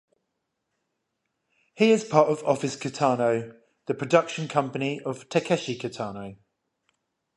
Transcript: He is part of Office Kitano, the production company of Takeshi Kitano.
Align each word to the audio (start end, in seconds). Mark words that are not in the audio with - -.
He 1.75 1.91
is 1.91 2.03
part 2.03 2.27
of 2.27 2.43
Office 2.43 2.75
Kitano, 2.75 3.55
the 3.85 3.93
production 3.93 4.47
company 4.47 4.99
of 5.01 5.29
Takeshi 5.29 5.77
Kitano. 5.77 6.37